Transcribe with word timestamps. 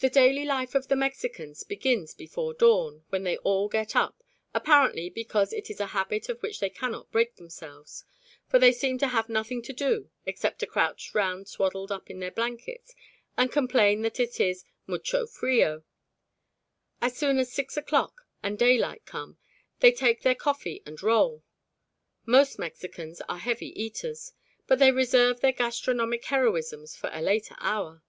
The 0.00 0.10
daily 0.10 0.44
life 0.44 0.74
of 0.74 0.88
the 0.88 0.96
Mexicans 0.96 1.62
begins 1.62 2.12
before 2.12 2.54
dawn, 2.54 3.04
when 3.10 3.22
they 3.22 3.36
all 3.36 3.68
get 3.68 3.94
up, 3.94 4.24
apparently 4.52 5.08
because 5.08 5.52
it 5.52 5.70
is 5.70 5.78
a 5.78 5.86
habit 5.94 6.28
of 6.28 6.42
which 6.42 6.58
they 6.58 6.68
cannot 6.70 7.12
break 7.12 7.36
themselves, 7.36 8.02
for 8.48 8.58
they 8.58 8.72
seem 8.72 8.98
to 8.98 9.06
have 9.06 9.28
nothing 9.28 9.62
to 9.62 9.72
do 9.72 10.10
except 10.26 10.58
to 10.58 10.66
crouch 10.66 11.14
round 11.14 11.46
swaddled 11.46 11.92
up 11.92 12.10
in 12.10 12.18
blankets 12.34 12.96
and 13.36 13.52
complain 13.52 14.02
that 14.02 14.18
it 14.18 14.40
is 14.40 14.64
"mucho 14.88 15.24
frio." 15.24 15.84
As 17.00 17.16
soon 17.16 17.38
as 17.38 17.52
six 17.52 17.76
o'clock 17.76 18.26
and 18.42 18.58
daylight 18.58 19.06
come 19.06 19.38
they 19.78 19.92
take 19.92 20.22
their 20.22 20.34
coffee 20.34 20.82
and 20.84 21.00
roll. 21.00 21.44
Most 22.26 22.58
Mexicans 22.58 23.20
are 23.28 23.38
heavy 23.38 23.70
eaters, 23.80 24.32
but 24.66 24.80
they 24.80 24.90
reserve 24.90 25.38
their 25.38 25.52
gastronomic 25.52 26.24
heroisms 26.24 26.96
for 26.96 27.08
a 27.12 27.22
later 27.22 27.54
hour. 27.60 28.02